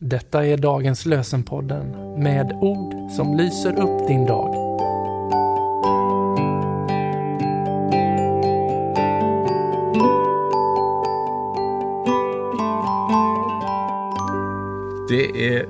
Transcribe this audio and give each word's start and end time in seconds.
Detta 0.00 0.46
är 0.46 0.56
dagens 0.56 1.06
lösenpodden 1.06 1.90
med 2.22 2.52
ord 2.52 3.10
som 3.10 3.36
lyser 3.36 3.80
upp 3.80 4.08
din 4.08 4.26
dag. 4.26 4.54
Det 15.08 15.54
är 15.54 15.66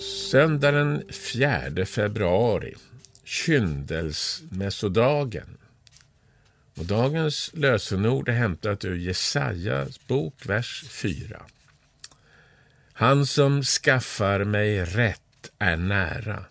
söndag 0.00 0.70
den 0.70 1.02
4 1.10 1.86
februari, 1.86 2.74
kyndelsmässodagen. 3.24 5.58
Och 6.78 6.84
dagens 6.84 7.50
lösenord 7.54 8.28
är 8.28 8.32
hämtat 8.32 8.84
ur 8.84 8.96
Jesajas 8.96 10.06
bok, 10.06 10.34
vers 10.46 10.84
4. 10.88 11.42
Han 13.00 13.26
som 13.26 13.62
skaffar 13.62 14.44
mig 14.44 14.84
rätt 14.84 15.50
är 15.58 15.76
nära. 15.76 16.44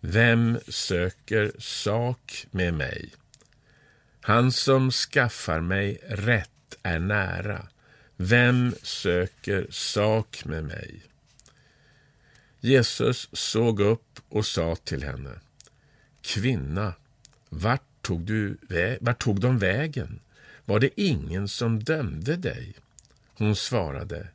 Vem 0.00 0.58
söker 0.68 1.52
sak 1.58 2.46
med 2.50 2.74
mig? 2.74 3.10
Han 4.20 4.52
som 4.52 4.90
skaffar 4.90 5.60
mig 5.60 6.00
rätt 6.08 6.78
är 6.82 6.98
nära. 6.98 7.68
Vem 8.16 8.74
söker 8.82 9.66
sak 9.70 10.44
med 10.44 10.64
mig? 10.64 11.02
Jesus 12.60 13.28
såg 13.32 13.80
upp 13.80 14.20
och 14.28 14.46
sa 14.46 14.76
till 14.76 15.02
henne. 15.02 15.40
Kvinna, 16.20 16.94
vart 17.48 18.02
tog, 18.02 18.20
du 18.20 18.56
vart 19.00 19.22
tog 19.22 19.40
de 19.40 19.58
vägen? 19.58 20.20
Var 20.64 20.80
det 20.80 21.00
ingen 21.00 21.48
som 21.48 21.84
dömde 21.84 22.36
dig? 22.36 22.74
Hon 23.34 23.56
svarade. 23.56 24.28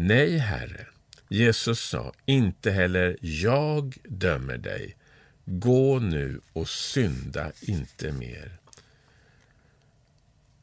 Nej, 0.00 0.38
Herre. 0.38 0.86
Jesus 1.28 1.80
sa, 1.80 2.12
inte 2.26 2.70
heller 2.70 3.16
jag 3.20 3.96
dömer 4.04 4.58
dig. 4.58 4.96
Gå 5.44 5.98
nu 5.98 6.40
och 6.52 6.68
synda 6.68 7.52
inte 7.60 8.12
mer. 8.12 8.58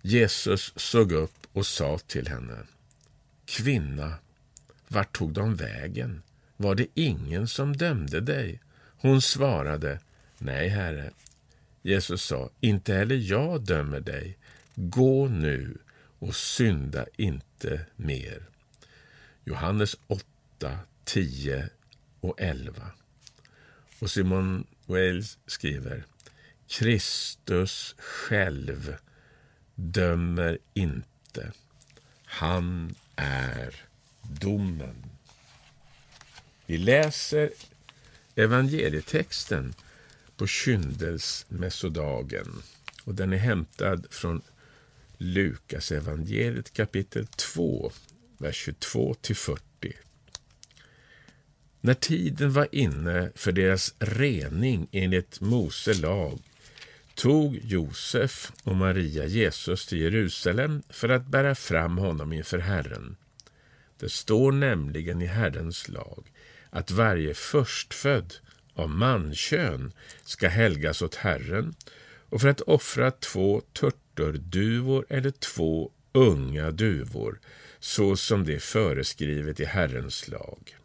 Jesus 0.02 0.74
såg 0.76 1.12
upp 1.12 1.48
och 1.54 1.66
sa 1.66 1.98
till 1.98 2.28
henne. 2.28 2.58
Kvinna, 3.46 4.14
vart 4.88 5.18
tog 5.18 5.34
de 5.34 5.56
vägen? 5.56 6.22
Var 6.58 6.76
det 6.76 6.88
ingen 6.94 7.48
som 7.48 7.78
dömde 7.78 8.22
dig? 8.22 8.62
Hon 8.98 9.22
svarade, 9.22 10.00
Nej, 10.38 10.68
Herre. 10.68 11.12
Jesus 11.82 12.24
sa, 12.24 12.50
inte 12.60 12.94
heller 12.94 13.16
jag 13.16 13.62
dömer 13.62 14.00
dig. 14.00 14.38
Gå 14.76 15.28
nu 15.28 15.78
och 16.20 16.36
synda 16.36 17.06
inte 17.18 17.86
mer. 17.96 18.55
Johannes 19.48 19.96
8, 20.08 20.80
10 21.04 21.70
och 22.20 22.42
11. 22.42 22.92
Och 24.00 24.12
Simon 24.12 24.68
Wales 24.86 25.38
skriver 25.46 26.04
Kristus 26.68 27.96
själv 27.98 28.96
dömer 29.76 30.58
inte. 30.74 31.52
Han 32.26 32.96
är 33.16 33.76
domen. 34.22 35.06
Vi 36.66 36.78
läser 36.78 37.52
evangelietexten 38.36 39.74
på 40.38 40.48
kyndelsmässodagen 40.48 42.62
och 43.04 43.16
den 43.16 43.34
är 43.34 43.38
hämtad 43.38 44.08
från 44.10 44.42
Lukas 45.18 45.92
evangeliet 45.92 46.74
kapitel 46.74 47.28
2, 47.28 47.92
vers 48.38 48.56
22 48.56 49.14
till 49.22 49.36
40. 49.36 49.62
När 51.82 51.94
tiden 51.94 52.54
var 52.54 52.68
inne 52.72 53.32
för 53.36 53.52
deras 53.52 53.96
rening 54.00 54.88
enligt 54.92 55.42
Mose 55.42 55.94
lag 55.94 56.40
tog 57.16 57.60
Josef 57.64 58.52
och 58.64 58.76
Maria 58.76 59.26
Jesus 59.26 59.86
till 59.86 60.02
Jerusalem 60.02 60.84
för 60.90 61.10
att 61.10 61.28
bära 61.28 61.56
fram 61.56 61.98
honom 61.98 62.34
inför 62.34 62.60
Herren. 62.60 63.16
Det 64.00 64.10
står 64.10 64.52
nämligen 64.52 65.22
i 65.22 65.26
Herrens 65.26 65.88
lag 65.88 66.32
att 66.70 66.92
varje 66.92 67.34
förstfödd 67.34 68.34
av 68.74 68.90
mankön 68.90 69.94
ska 70.24 70.48
helgas 70.48 71.02
åt 71.02 71.16
Herren 71.16 71.76
och 72.30 72.42
för 72.42 72.48
att 72.48 72.62
offra 72.62 73.12
två 73.12 73.62
turturduvor 73.74 75.06
eller 75.10 75.32
två 75.32 75.92
unga 76.12 76.72
duvor 76.72 77.40
så 77.86 78.16
som 78.16 78.46
det 78.46 78.56
är 78.56 78.60
föreskrivet 78.60 79.60
i 79.60 79.66
Herrens 79.66 80.28
lag. 80.28 80.76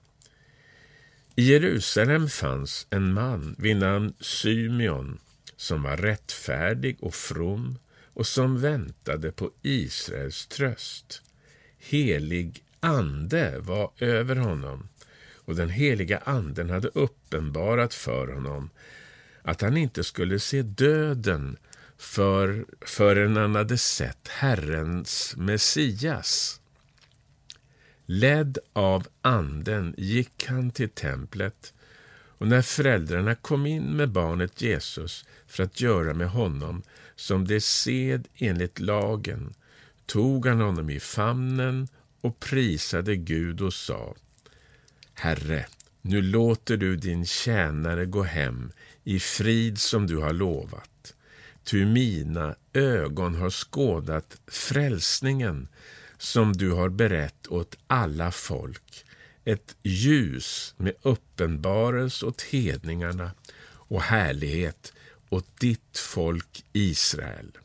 I 1.37 1.43
Jerusalem 1.43 2.28
fanns 2.28 2.87
en 2.91 3.12
man 3.12 3.56
vid 3.59 3.77
namn 3.77 4.15
Symeon 4.21 5.19
som 5.56 5.83
var 5.83 5.97
rättfärdig 5.97 6.97
och 7.00 7.15
from 7.15 7.78
och 8.15 8.27
som 8.27 8.60
väntade 8.60 9.33
på 9.33 9.50
Israels 9.62 10.47
tröst. 10.47 11.22
Helig 11.78 12.65
ande 12.81 13.59
var 13.59 13.91
över 13.99 14.37
honom 14.37 14.89
och 15.34 15.55
den 15.55 15.71
heliga 15.71 16.19
anden 16.19 16.71
hade 16.71 16.89
uppenbarat 16.89 17.94
för 17.94 18.27
honom 18.27 18.71
att 19.43 19.60
han 19.60 19.77
inte 19.77 20.05
skulle 20.05 20.39
se 20.39 20.62
döden 20.62 21.56
för, 21.99 22.65
förrän 22.81 23.37
han 23.37 23.55
hade 23.55 23.78
sett 23.78 24.28
Herrens 24.28 25.34
Messias. 25.37 26.59
Ledd 28.12 28.59
av 28.72 29.06
anden 29.22 29.94
gick 29.98 30.47
han 30.47 30.71
till 30.71 30.88
templet 30.88 31.75
och 32.38 32.47
när 32.47 32.62
föräldrarna 32.62 33.34
kom 33.34 33.66
in 33.66 33.97
med 33.97 34.10
barnet 34.10 34.62
Jesus 34.62 35.25
för 35.47 35.62
att 35.62 35.81
göra 35.81 36.15
med 36.15 36.31
honom 36.31 36.82
som 37.16 37.47
det 37.47 37.60
sed 37.60 38.28
enligt 38.34 38.78
lagen 38.81 39.54
tog 40.06 40.47
han 40.47 40.60
honom 40.60 40.91
i 40.91 41.00
famnen 41.00 41.88
och 42.21 42.41
prisade 42.41 43.16
Gud 43.16 43.60
och 43.60 43.75
sa 43.75 44.15
Herre, 45.15 45.66
nu 46.03 46.22
låter 46.22 46.77
du 46.77 46.97
din 46.97 47.27
tjänare 47.27 48.06
gå 48.06 48.22
hem 48.22 48.72
i 49.04 49.21
frid 49.21 49.78
som 49.78 50.06
du 50.06 50.16
har 50.16 50.32
lovat. 50.32 51.15
Ty 51.65 51.87
mina 51.87 52.54
ögon 52.72 53.34
har 53.34 53.50
skådat 53.50 54.37
frälsningen 54.47 55.69
som 56.20 56.53
du 56.53 56.70
har 56.70 56.88
berett 56.88 57.47
åt 57.48 57.78
alla 57.86 58.31
folk, 58.31 59.04
ett 59.44 59.76
ljus 59.82 60.75
med 60.76 60.94
uppenbarelse 61.03 62.26
åt 62.26 62.42
hedningarna 62.42 63.31
och 63.72 64.03
härlighet 64.03 64.92
åt 65.28 65.60
ditt 65.60 65.98
folk 65.98 66.64
Israel. 66.72 67.59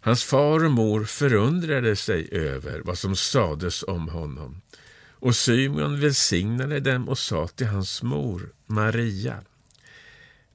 Hans 0.00 0.24
far 0.24 0.64
och 0.64 0.70
mor 0.70 1.04
förundrade 1.04 1.96
sig 1.96 2.28
över 2.32 2.80
vad 2.80 2.98
som 2.98 3.16
sades 3.16 3.82
om 3.82 4.08
honom 4.08 4.60
och 5.20 5.36
Symeon 5.36 6.00
välsignade 6.00 6.80
dem 6.80 7.08
och 7.08 7.18
sa 7.18 7.48
till 7.48 7.66
hans 7.66 8.02
mor 8.02 8.52
Maria 8.66 9.44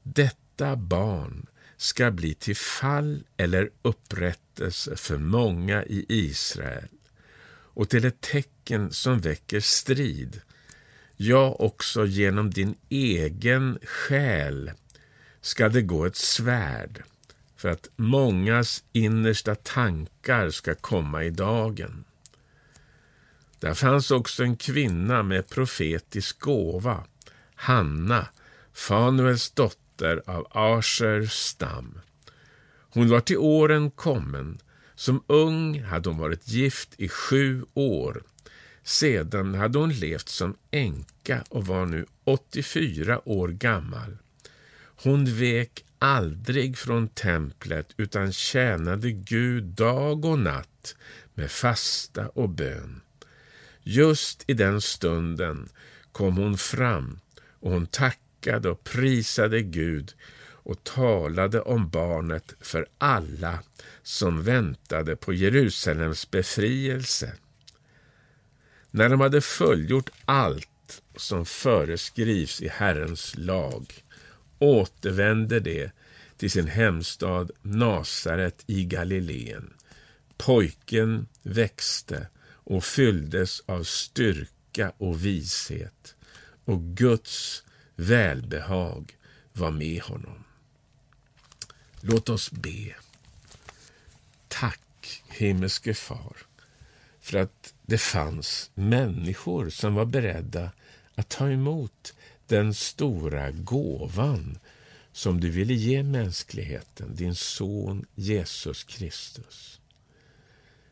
Detta 0.03 0.75
barn 0.75 1.46
ska 1.78 2.12
bli 2.12 2.34
till 2.34 2.56
fall 2.56 3.24
eller 3.38 3.70
upprättelse 3.82 4.96
för 4.96 5.18
många 5.18 5.84
i 5.84 6.06
Israel 6.10 6.88
och 7.74 7.90
till 7.90 8.06
ett 8.06 8.22
tecken 8.22 8.92
som 8.92 9.20
väcker 9.20 9.60
strid. 9.60 10.42
Ja, 11.16 11.56
också 11.60 12.06
genom 12.06 12.50
din 12.50 12.76
egen 12.90 13.80
själ 13.84 14.72
ska 15.42 15.70
det 15.70 15.82
gå 15.82 16.06
ett 16.06 16.16
svärd 16.16 17.04
för 17.58 17.70
att 17.70 17.90
mångas 17.96 18.84
innersta 18.92 19.56
tankar 19.56 20.50
ska 20.50 20.76
komma 20.76 21.24
i 21.24 21.30
dagen. 21.30 22.04
Där 23.60 23.74
fanns 23.74 24.12
också 24.12 24.44
en 24.44 24.58
kvinna 24.58 25.24
med 25.24 25.50
profetisk 25.50 26.40
gåva, 26.40 27.04
Hanna, 27.56 28.28
Fanuels 28.74 29.52
dotter 29.52 29.82
av 30.01 30.48
Ashers 30.51 31.31
stam. 31.31 32.00
Hon 32.90 33.10
var 33.10 33.19
till 33.19 33.38
åren 33.38 33.92
kommen. 33.92 34.60
Som 34.95 35.24
ung 35.28 35.81
hade 35.81 36.10
hon 36.10 36.18
varit 36.18 36.48
gift 36.48 36.90
i 36.98 37.10
sju 37.10 37.66
år. 37.74 38.24
Sedan 38.84 39.56
hade 39.56 39.80
hon 39.80 39.94
levt 39.94 40.30
som 40.30 40.56
änka 40.72 41.44
och 41.50 41.66
var 41.66 41.86
nu 41.86 42.06
84 42.24 43.30
år 43.30 43.48
gammal. 43.48 44.18
Hon 45.04 45.25
vek 45.25 45.86
aldrig 46.00 46.78
från 46.78 47.07
templet 47.07 47.94
utan 47.98 48.31
tjänade 48.31 49.12
Gud 49.12 49.63
dag 49.63 50.25
och 50.25 50.40
natt 50.40 50.95
med 51.34 51.51
fasta 51.51 52.28
och 52.28 52.50
bön. 52.50 53.01
Just 53.84 54.44
i 54.48 54.54
den 54.54 54.81
stunden 54.81 55.69
kom 56.12 56.38
hon 56.38 56.57
fram 56.57 57.19
och 57.60 57.72
hon 57.72 57.88
tackade 57.88 58.19
och 58.48 58.84
prisade 58.84 59.62
Gud 59.62 60.13
och 60.63 60.84
talade 60.84 61.62
om 61.62 61.90
barnet 61.90 62.56
för 62.60 62.88
alla 62.98 63.60
som 64.04 64.44
väntade 64.44 65.16
på 65.16 65.34
Jerusalems 65.34 66.31
befrielse. 66.31 67.34
När 68.92 69.10
de 69.10 69.22
hade 69.22 69.42
fullgjort 69.42 70.10
allt 70.25 71.01
som 71.16 71.45
föreskrivs 71.45 72.62
i 72.62 72.68
Herrens 72.68 73.34
lag 73.38 74.04
återvände 74.60 75.60
de 75.60 75.90
till 76.38 76.51
sin 76.51 76.68
hemstad 76.68 77.51
Nasaret 77.62 78.63
i 78.68 78.86
Galileen. 78.86 79.74
Pojken 80.38 81.28
växte 81.42 82.28
och 82.45 82.84
fylldes 82.84 83.63
av 83.66 83.84
styrka 83.84 84.94
och 84.98 85.25
vishet 85.25 86.16
och 86.66 86.81
Guds 86.81 87.63
välbehag 88.04 89.18
var 89.54 89.72
med 89.72 90.02
honom. 90.02 90.44
Låt 92.02 92.30
oss 92.30 92.52
be. 92.52 92.96
Tack, 94.48 95.24
himmelske 95.28 95.94
far, 95.94 96.38
för 97.20 97.38
att 97.38 97.74
det 97.82 97.98
fanns 97.98 98.72
människor 98.74 99.70
som 99.70 99.96
var 99.96 100.06
beredda 100.06 100.72
att 101.16 101.30
ta 101.30 101.50
emot 101.50 102.14
den 102.48 102.74
stora 102.74 103.52
gåvan 103.52 104.60
som 105.12 105.40
du 105.40 105.50
ville 105.50 105.74
ge 105.74 106.04
mänskligheten, 106.04 107.16
din 107.16 107.36
son 107.36 108.06
Jesus 108.16 108.84
Kristus. 108.84 109.80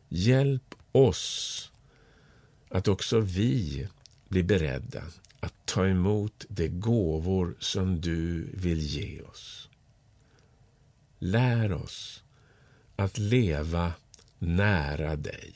Hjälp 0.10 0.76
oss 0.92 1.72
att 2.70 2.88
också 2.88 3.20
vi 3.20 3.88
blir 4.28 4.44
beredda 4.44 5.04
att 5.42 5.66
ta 5.66 5.88
emot 5.88 6.46
de 6.50 6.68
gåvor 6.70 7.56
som 7.60 8.02
du 8.02 8.50
vill 8.54 8.80
ge 8.80 9.22
oss. 9.22 9.70
Lär 11.20 11.74
oss 11.74 12.24
att 12.96 13.18
leva 13.18 13.94
nära 14.40 15.16
dig, 15.16 15.56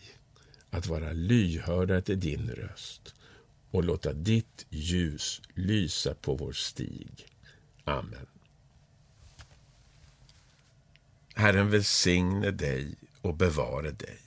att 0.70 0.88
vara 0.88 1.12
lyhörda 1.12 2.02
till 2.02 2.20
din 2.20 2.50
röst 2.50 3.16
och 3.72 3.84
låta 3.84 4.14
ditt 4.14 4.66
ljus 4.70 5.42
lysa 5.54 6.16
på 6.16 6.36
vår 6.36 6.52
stig. 6.54 7.28
Amen. 7.84 8.28
Herren 11.36 11.70
välsigne 11.70 12.52
dig 12.52 12.96
och 13.22 13.36
bevare 13.36 13.92
dig. 13.92 14.25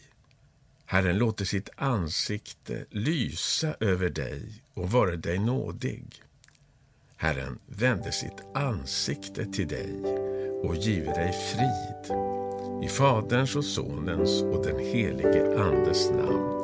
Herren 0.91 1.19
låter 1.19 1.45
sitt 1.45 1.71
ansikte 1.77 2.85
lysa 2.91 3.75
över 3.81 4.11
dig 4.11 4.63
och 4.75 4.91
vara 4.91 5.17
dig 5.17 5.39
nådig. 5.39 6.23
Herren 7.17 7.59
vände 7.67 8.13
sitt 8.13 8.43
ansikte 8.55 9.45
till 9.45 9.69
dig 9.69 9.93
och 10.63 10.77
give 10.77 11.13
dig 11.13 11.33
frid. 11.33 12.17
I 12.85 12.89
Faderns 12.89 13.57
och 13.57 13.65
Sonens 13.65 14.43
och 14.43 14.67
den 14.67 14.79
helige 14.79 15.59
Andes 15.59 16.11
namn. 16.11 16.58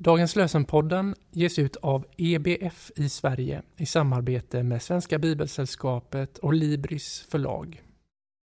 Dagens 0.00 0.36
lösenpodden 0.36 1.14
ges 1.32 1.58
ut 1.58 1.76
av 1.76 2.06
EBF 2.16 2.90
i 2.96 3.08
Sverige 3.08 3.62
i 3.76 3.86
samarbete 3.86 4.62
med 4.62 4.82
Svenska 4.82 5.18
Bibelsällskapet 5.18 6.38
och 6.38 6.54
Libris 6.54 7.26
förlag. 7.30 7.82